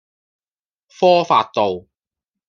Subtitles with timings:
[0.97, 1.85] 科發道